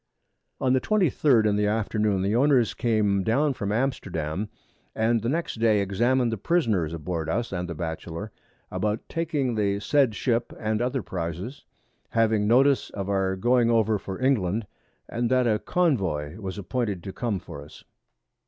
[0.65, 4.49] _]On the 23d in the Afternoon, the Owners came down from Amsterdam,
[4.95, 8.31] and the next Day examin'd the Prisoners aboard Us and the Batchelor,
[8.71, 11.65] about taking the said Ship and other Prizes,
[12.09, 14.65] having Notice of our going over for England,
[15.07, 17.83] and that a Convoy was appointed to come for us.